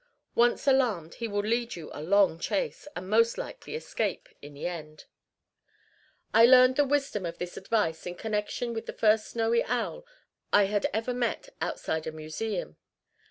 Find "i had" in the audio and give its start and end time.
10.51-10.87